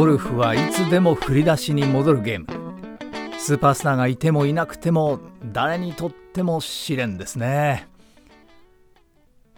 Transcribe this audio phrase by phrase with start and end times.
[0.00, 2.46] ゴルフはいつでも振り出しに戻るゲーム。
[3.38, 5.20] スーパースターがいてもいなくても
[5.52, 7.86] 誰にとっても試練ですね。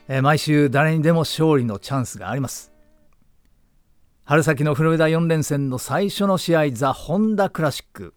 [0.09, 2.73] え毎週誰にでも勝利のチャンスがあります。
[4.25, 8.13] 春先のフロリダ4連戦の最初の試合ザ・ホンダクラシック。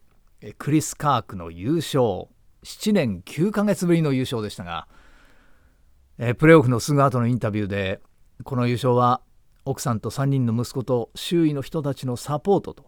[0.57, 2.01] クリス・カークの優勝。
[2.63, 4.87] 7年9ヶ月ぶりの優勝でしたが
[6.17, 8.01] えプレーオフのすぐ後のインタビューで
[8.43, 9.21] この優勝は
[9.65, 12.85] 奥さんと3人の息子と周囲の人たちのサポートと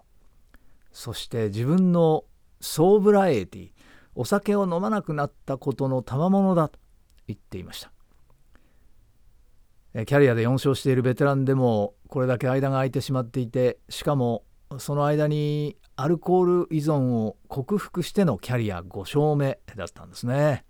[0.91, 2.23] そして自分の
[2.61, 3.69] ソーブラエティ
[4.15, 6.79] お酒を飲まなくなったことの賜物だと
[7.27, 7.91] 言っていました
[10.05, 14.43] キャリアで4勝しているベテランでもこれだけ間が空いてしまっていてしかも
[14.77, 20.65] その間にアルコール依存を克服してのキャリア5勝目だったんですね。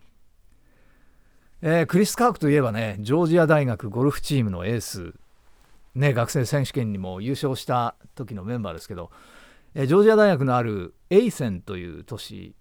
[1.62, 5.16] えー、クリス・カークといえばねジョージア大学ゴルフチームのエース、
[5.98, 9.10] ね、学生選手権にも優勝した時のメンバーですけど、
[9.74, 12.56] えー、ジョージア大学のあるエイセンという都市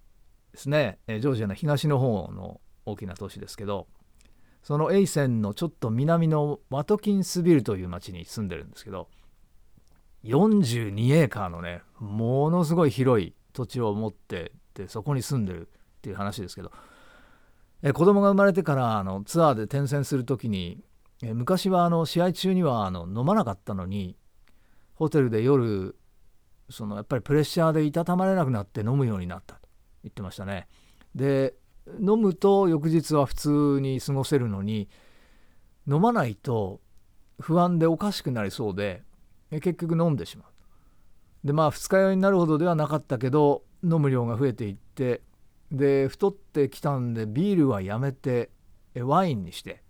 [0.51, 3.87] ですね、えー、ジョージアの東の方の大きな都市ですけど
[4.63, 9.07] そのエイセンのちょっと南のワトキンスビルという町に住んでるんですけど
[10.23, 16.71] 42エーカーのねものすごい広い土地を持ってでそこに住んでるっていう話ですけど
[17.83, 20.83] え子供が生まれてからあのツアーで転戦する時に
[21.21, 24.15] え昔はあの試合中にはあの飲まなかったのに
[24.93, 25.95] ホテルで夜
[26.69, 29.61] そのやっぱりプレッシャーでいたたまれなくなって飲むようになったと
[30.03, 30.67] 言ってましたね。
[31.15, 31.55] で
[31.99, 34.89] 飲むと翌日は普通に過ごせるのに
[35.87, 36.81] 飲まないと
[37.39, 39.03] 不安でおかしくなりそうで
[39.51, 40.47] 結局飲んでしまう。
[41.47, 45.21] でまあ二日酔いになるほどではなかったけど飲む量が増えていって
[45.71, 48.49] で太ってきたんでビールはやめて
[48.95, 49.83] ワインにして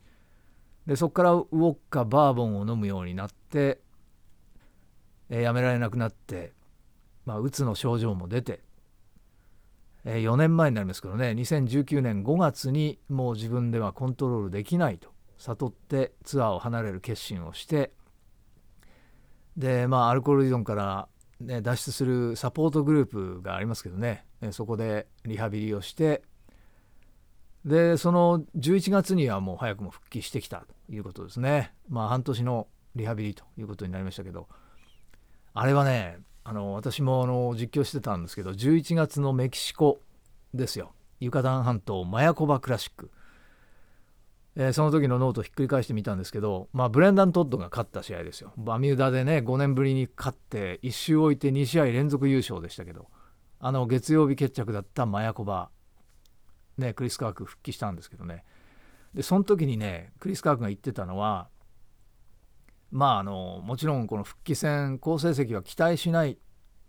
[0.88, 3.80] でそこからウォッカバーボンを飲むようになって
[5.30, 6.54] えやめられなくなって、
[7.26, 8.62] まあ、うつの症状も出て、
[10.06, 17.92] え4年前になりますけどね2019年5月にもう自分ではコントロールできないと悟ってツアーを離れる決心をして
[19.58, 21.08] でまあアルコール依存から、
[21.42, 26.24] ね、脱出するサポートグループがありますけどねそこでリハビリをして
[27.68, 31.74] でその11月にはもう早くも復帰してきたということですね。
[31.90, 34.48] まあ半年のリハビリということになりましたけど
[35.54, 40.00] あれはねあの私もあの実況してたんですけど11月のメキシコ
[40.54, 40.94] ですよ。
[41.20, 43.12] ユカタン半島マヤコバクラシック。
[44.56, 48.54] えー、その時のノートひっくり返してみたんですけど、まあ、ブレンダン・トッドが勝った試合ですよ。
[48.58, 53.08] バミューダでね、5年ぶりに勝って、1週置いて2試合連続優勝でしたけど、
[53.60, 55.70] あの月曜日決着だったマヤコバ、
[56.78, 58.44] ね、クリス・カーク復帰したんですけどね、
[59.14, 61.50] でその時にね、クリス・カークが言ってたのは、
[62.92, 66.38] まあ、あのもちろんこの復帰戦、好成績は期待しない、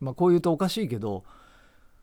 [0.00, 1.25] まあ、こう言うとおかしいけど、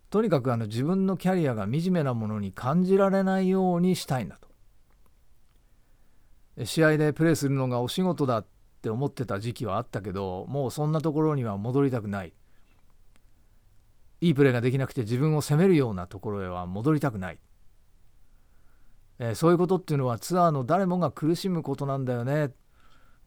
[0.10, 4.48] とにかくあの自分のキャリアが惨めなものに感じられないようにしたいんだと。
[6.66, 8.46] 試合でプレーするのがお仕事だっ
[8.82, 12.34] て思ってた時期はあったけどもうそんなところには戻りたくない。
[14.22, 17.40] いいプレーができなくて自分を責めるようなところへは戻りたくない、
[19.20, 22.52] えー、そういうことっていうのはツアーの誰もが苦しむことなんだよね。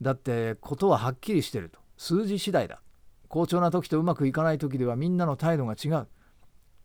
[0.01, 1.79] だってことははっきりしてると。
[1.97, 2.81] 数字次第だ。
[3.27, 6.07] 好調な時とうまくいかない時ではみんなの態度が違う。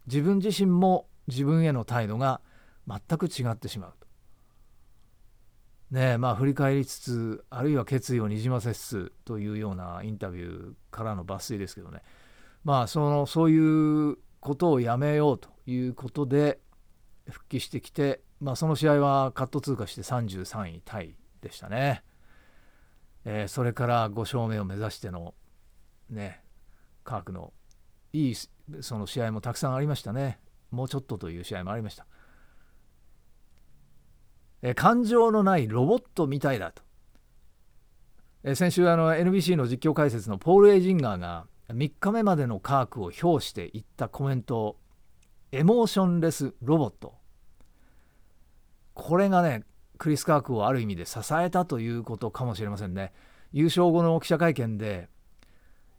[0.07, 2.41] 自分自身も自分への態度が
[2.87, 3.95] 全く違ってしまう
[5.91, 12.03] ねえまあ、振り返りつつあるいは決意をにじませつつというようなインタビューからの抜粋ですけどね。
[12.65, 16.59] まあそのそういうことをやめようということで
[17.31, 22.03] 復帰してきて、まあ、その試合はカット通過して33位タイでしたね、
[23.25, 25.35] えー、それから5勝目を目指しての
[26.11, 26.43] ね
[27.05, 27.55] カークの
[28.13, 28.35] いい
[28.83, 30.39] その試合もたくさんありましたね。
[30.71, 32.07] もうちょっとという試合もありました。
[34.63, 36.83] え感情のないロボットみたいだと、
[38.43, 44.77] え先週あの NBC の実況解説のポール・エイジンガーが3日目までの科学を評して言ったコメント
[45.53, 47.24] エモーションレスロボット。
[48.95, 49.65] これがね
[49.99, 53.13] クリス・カークをある意味で支えたということかもしれませんね。
[53.53, 55.09] 優勝後の記者会見で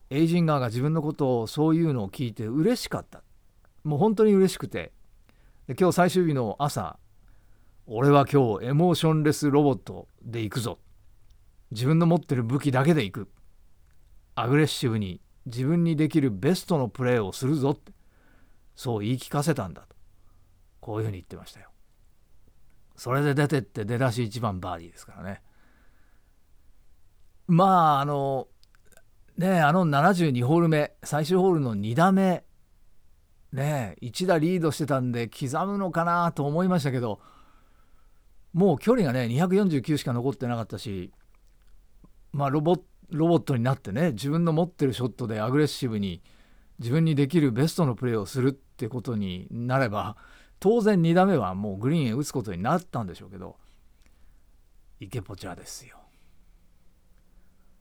[0.09, 3.23] エイジンガーが自分のことをそういうのを聞いて嬉しかった。
[3.83, 4.91] もう本当に嬉しくて。
[5.67, 6.99] で今日最終日の朝
[7.87, 10.79] 俺は今日エモーションレスロボットで行くぞ。
[11.71, 13.29] 自分の持ってる武器だけで行く。
[14.35, 17.93] アグレッシブに自分にできるベストのプレーをするぞって
[18.75, 19.95] そう言い聞かせたんだと。
[20.81, 21.69] こういうふうに言ってましたよ。
[22.95, 25.41] それで出てって出だし1番バーディーですからね。
[27.47, 28.47] まああの
[29.37, 32.43] ねあの72ホール目最終ホールの2打目
[33.51, 37.19] ね1打リードしてたんで刻むのかなと思いましたけど
[38.53, 41.11] もう距離がね249しか残ってなかったし
[42.31, 42.77] まあロボ
[43.11, 46.23] ロボットになってね自分の持ってるショットでアグレッシブに
[46.79, 50.17] 自分にできるベストのプレーをするってことになれば
[50.59, 53.57] 当然2打目はもうグリーンへ打つことになったんでしょうけど
[54.99, 55.97] 池ポチャですよ。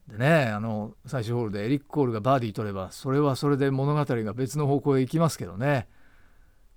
[0.07, 5.87] でねあの最終ホールでエリック・コールがバーディー取ればそれはそれで物語が別の方向へ行きますけどね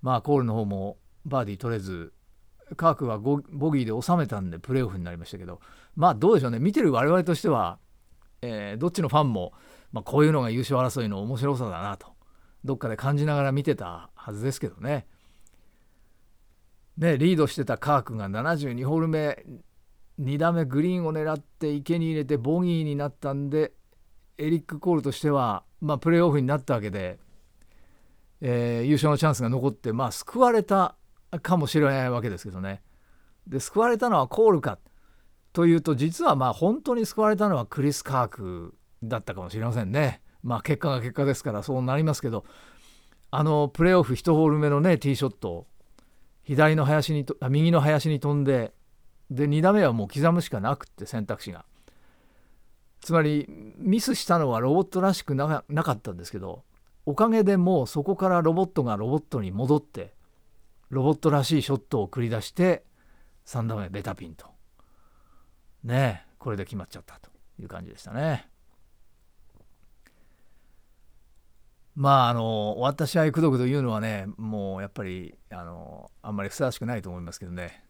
[0.01, 0.97] まあコールの方も
[1.27, 2.15] バーディー取れず
[2.77, 5.61] カークはボギーで収めたんでプレーオフになりましたけど
[5.95, 7.79] まあどうでしょうね見てる我々としては、
[8.41, 9.53] えー、どっちのファンも、
[9.93, 12.09] まあ、こういうのが優勝争いの面白さだなと
[12.65, 15.07] どっかで感じながら見てたはずですけどね。
[16.99, 19.45] ねリードしてたカークが72ホール目
[20.21, 23.73] 2打目グリーンを狙って池に入れてボギーになったんで
[24.37, 27.19] エリック・コールとしては、まあ、プレーオフになったわけで、
[28.41, 30.97] えー、優勝のチャンスが残って、まあ、救われた
[31.43, 32.83] かもしれないわけですけどね。
[33.47, 34.79] で救われたのはコールか
[35.53, 40.21] というと実はまあ本当に救われたのはクリス・カークだったかもしれませんね。
[40.43, 42.45] まあ結果が結果ですからそうなりますけど
[43.31, 45.67] あのプレーオフ1ホール目のねティーショット
[46.49, 48.73] 左の林にと右の林に飛んで
[49.31, 51.67] で2打目はもう刻むしかなくって選択肢が
[53.03, 53.47] つまり
[53.77, 56.65] ミスしたのはロボットらしくなかったんですけど
[57.05, 60.15] おかげでもうそこからロボットがロボットに戻って
[60.89, 62.83] ロボットらしいショットを繰り出して
[63.45, 64.47] 3打目ベタピンと
[65.85, 67.29] ねえこれで決まっちゃったと
[67.61, 68.49] いう感じでしたね。
[71.99, 77.85] まああの終わった試合くどくど言うのはねもうやっぱりあのあんまりふさわしくないと思いますけどね。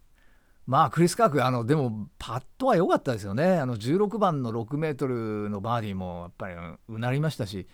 [0.66, 3.58] まあクリス・カークあのでもパットは良かったですよね。
[3.58, 6.54] あの16番の6メートルのバーディーもやっぱり
[6.88, 7.68] うなりましたし。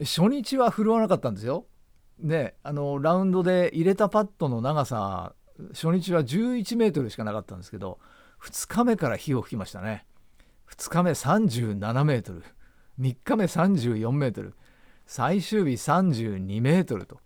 [0.00, 1.66] 初日は振るわなかったんですよ。
[2.18, 5.34] ねあのラウンドで入れたパットの長さ
[5.72, 7.98] 初日は11メートルしかなかったんですけど
[8.42, 10.06] 2日目から火を吹きましたね。
[10.70, 12.42] 2日目37メートル。
[12.98, 14.54] 3日目34メートル。
[15.06, 17.20] 最終日32メートルと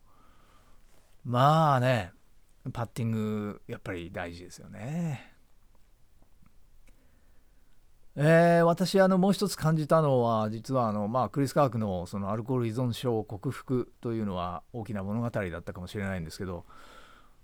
[1.25, 2.13] まあね
[2.73, 5.37] パッティングやっぱり大事ですよね。
[8.19, 16.65] えー、私あのもう一つ感じたのは実はあの、まあ、クリス・カークのそのアルコール依存症克服というのは大きな物語だったかもしれないんですけど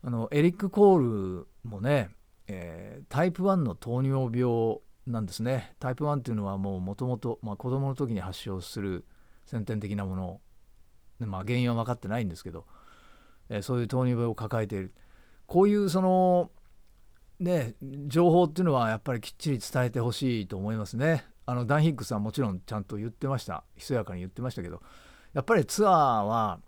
[0.02, 2.08] あのエリック・コールもね、
[2.46, 9.04] えー、タイプ1の糖尿病なんですねタイプ1っていうのはもうもともと子供の時に発症する
[9.46, 10.40] 先天的なもの
[11.20, 12.66] で、まあ、原因は分かってないんですけど、
[13.48, 14.94] えー、そういう糖尿病を抱えている。
[15.46, 16.50] こういうその
[17.38, 17.74] ね
[18.06, 21.24] 情報っていうのはやっぱりきっちり伝えてほしいと思いますね。
[21.44, 23.64] あのダン・ヒックスはもちろんちゃんと言ってました。
[23.76, 24.82] ひそやかに言ってましたけど。
[25.32, 26.60] やっぱりツアーは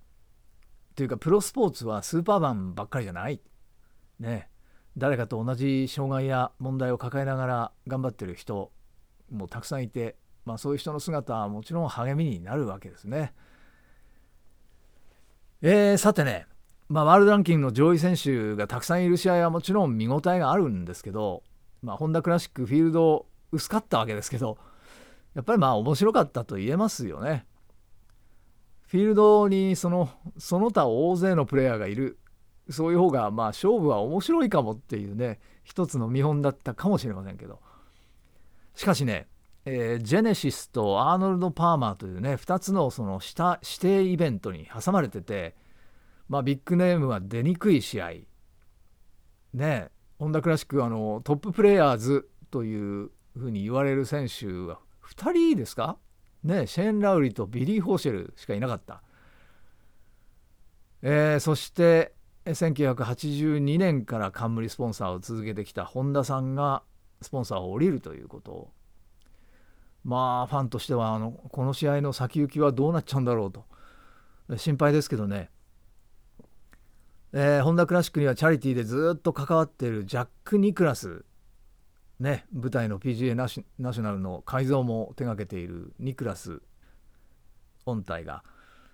[0.97, 3.41] というかプロスポーツはスーパーマンばっかりじゃない。
[4.19, 4.49] ね。
[4.97, 8.71] 誰かと同じ障害や問題を抱えながら頑張ってる人
[9.31, 13.33] もたくさんいて、まあ、そういう人の姿はもちろん励みになるわけですね。
[15.63, 16.47] えー、さてね
[16.89, 21.43] まあ、ワールドランキングの上位選手がたくさんいる試合はもちろん見応えがあるんですけど、
[21.83, 24.59] まあ、ホンダクラシックフィールド薄かったわけですけど
[25.35, 27.47] やっぱりまあ面白かったと言えますよね。
[28.87, 32.19] フィールドにそのその他大勢のプレイヤーがいる
[32.71, 37.61] そういう方がまあ勝負は面白いかもっていうね一つの見本だったかもしれませんけど
[38.77, 39.27] しかしね、
[39.67, 45.55] えー、ジェネシスとアーノルド・パーマーというね2つのその指定イベントに挟まれてて
[46.29, 48.13] まあ、ビッグネームは出にくい試合。
[49.53, 55.99] ねホンダクラシックあのトッププレーヤーズというふうに言われる選手は2人ですか？
[56.43, 59.03] ねシェーン・ラウリとビリー・ホーシェルしかいなかった、
[61.03, 62.15] えー、そして
[62.47, 66.83] 1982年から冠スポンサーを続けてきたホンダさんが
[67.23, 68.71] スポンサーを降りるということ。
[70.05, 73.65] まあファンとしてはあのこの試合の先行きはどうなっちゃうんだろうと。
[74.57, 75.51] 心配ですけどね。
[77.33, 81.25] えー、ホンダクラシックにはチャリティーでずっと関わっているジャック・ニクラス、
[82.21, 86.61] ね、舞台の PGA ナシナショナルの改造も手がけているニクラス。
[87.87, 88.45] 音体が。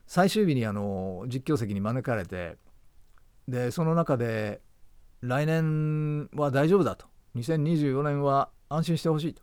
[0.07, 2.57] 最終日にあの実況席に招かれて。
[3.49, 4.61] でその中で
[5.23, 7.07] 来年は大丈夫だと。
[7.35, 9.43] 2024年は安心してほしいと。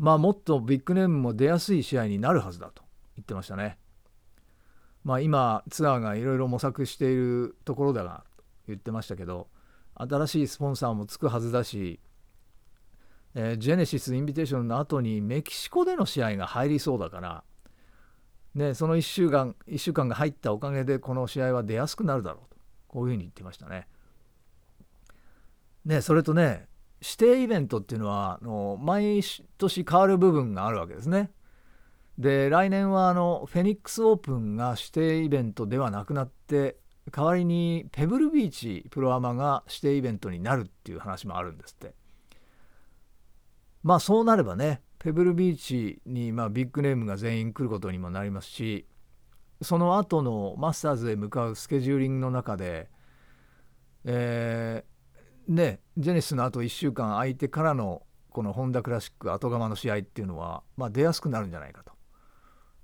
[0.00, 2.82] まあもっとビッグネームも出やすい試合になるはずだと
[3.16, 3.78] 言ってましたね。
[5.04, 8.24] まあ、今ツアーがいろいろ模索しているところだが
[8.66, 9.48] 言ってましたけど
[9.94, 12.00] 新しいスポンサーもつくはずだし
[13.34, 17.44] えー、ジェネシス・インビテーションの後にメキシコでの試合が入りそうだから、
[18.54, 22.56] ね、その1週間 ,1 週間が入ったおかげでこの試合は出やすくなるだろうと
[22.88, 23.86] こういうふうに言ってましたね。
[25.84, 26.66] ねそれとね
[27.02, 29.22] 指定イベントっていうのはあの毎
[29.58, 31.30] 年変わる部分があるわけですね。
[32.18, 36.76] で来年はあのフェニックスオープンが指定イベントではなくなって
[37.10, 41.94] 代わりにペブルビーチプロアマが指定イベントになるっていう話もあるんですって。
[43.82, 48.86] まあそうなればねペブルビーチにまあビッグネームが全員来ることにもなりますし
[49.62, 52.90] その後のマスターズへ向かうスケジューリングの中で、
[54.04, 61.92] えー、ねジェネシスのあと1週間空いてからのこのホンダクラシック後釜の試合っていうのは、まあ、出やすくなるんじゃないかと、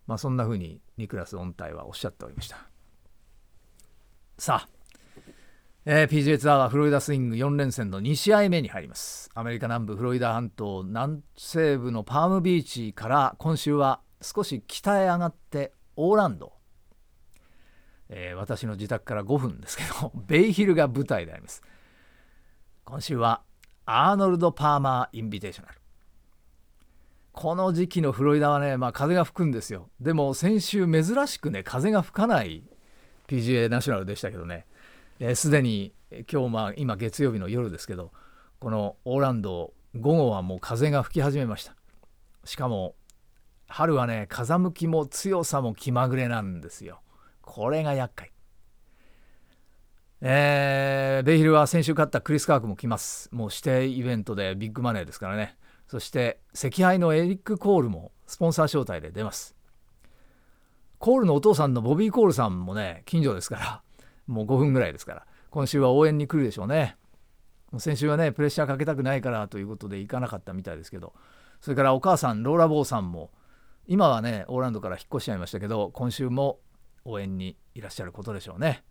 [0.06, 2.68] まあ、そんな風にニクラス・オンタイはおっしゃっておりました。
[4.38, 4.76] さあ
[5.88, 9.30] えー、PGA ツアーはフロリダスイング4連戦の2試合目に入ります。
[9.34, 16.54] アメリカ南部フロリダ半島南西部のパームビーチから今週は少し北へ上がってオーランド、
[18.08, 21.62] えー、私の自宅から5分ですけど ベイヒルが舞台であります。
[22.88, 23.42] 今週は
[23.84, 25.74] アーノルド・パーマー・インビテーショナル。
[27.32, 29.90] この時期のフロリダはね、まあ、風が吹くんですよ。
[30.00, 32.62] でも先週珍しくね風が吹かない
[33.26, 34.66] PGA ナショナルでしたけどね。
[35.34, 35.94] すで、に
[36.32, 38.12] 今日まあ今月曜日の夜ですけど
[38.60, 41.74] このオーランド午後はもう風が吹き始めました。
[42.44, 42.94] しかも
[43.66, 47.00] 春はね風向きも強さも気まぐれなんですよ。
[47.42, 48.30] これが厄介。
[50.22, 50.65] えー、
[51.22, 53.28] ベイヒルは先週勝ったクリス・カークも来ます。
[53.32, 55.56] もう指定イベントでビッグマネーですからね。
[55.86, 59.56] そして赤杯のエリック・コールもスポンサー招待で出ます。
[60.98, 63.82] コールのお父さんのボビー・コールさんもね近所ですから
[64.26, 66.96] もう5分ぐらいですから今週は応援に来るでしょうね。
[67.78, 71.14] 先週はねプレッシャーかけたくないからということで行かなかったみたいですけど
[71.60, 73.30] それからお母さんローラ・ボーさんも
[73.86, 76.58] 今はねオーランドから引っ越しちゃいましたけど今週も
[77.04, 78.82] 応援にいらっしゃることでしょうね。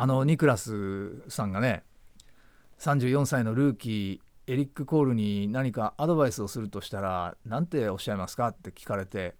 [0.00, 1.82] あのニクラスさんがね
[2.78, 9.34] 34歳のルーキーエリック・コールに何かアドバイスをするとしたら何ておっしゃいますかって聞かれて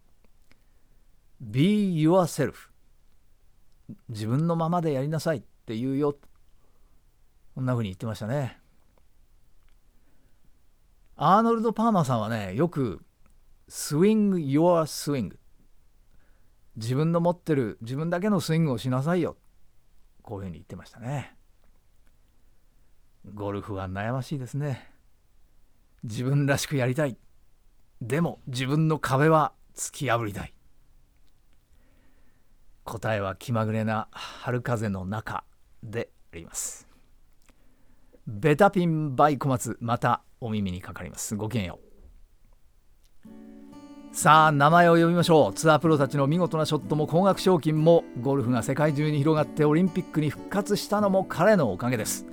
[1.40, 2.54] Be yourself.
[4.08, 6.16] 自分のままでやりなさいって言うよ。
[7.54, 8.58] こんな風に言ってましたね。
[11.14, 13.00] アーノルド・パーマーさんはねよく
[13.68, 15.38] スイング・ヨア・スイング
[16.74, 19.36] 自分の持ってる自分だけのスイングをしなさいよ。
[20.28, 21.34] こういうふうに言ってましたね。
[23.32, 24.92] ゴルフは悩ましいですね。
[26.04, 27.16] 自分らしくやりたい。
[28.02, 30.52] でも自分の壁は突き破りたい。
[32.84, 35.44] 答えは気まぐれな春風の中
[35.82, 36.86] であります。
[38.26, 41.36] ベタピンバイ小松またお耳にかかります。
[41.36, 41.87] ごきげんよう。
[44.18, 45.54] さあ名前を呼びましょう。
[45.54, 52.26] ツアープロたちの見事なショットも高額賞金もゴルフが世界中に広がってオリンピックに復活したのも彼のおかげです。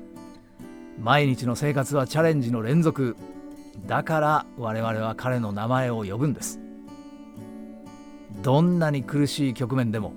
[0.99, 3.15] 毎日の生活はチャレンジの連続。
[3.85, 6.59] だから我々は彼の名前を呼ぶんです。
[8.41, 10.13] どんなに苦しい局面でも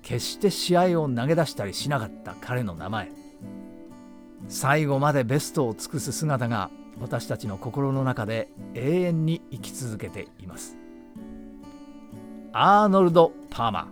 [0.00, 3.12] 決して試合を投げ出したりしなかった彼の名前。
[4.48, 10.78] 最後までベストを尽くす姿が私たちの心の中で永遠に生き続けています。
[12.52, 13.91] アーノルド・パーマー。